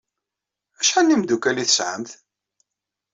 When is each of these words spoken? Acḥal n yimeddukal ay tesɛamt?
Acḥal 0.79 1.03
n 1.05 1.11
yimeddukal 1.13 1.57
ay 1.61 1.67
tesɛamt? 1.67 2.11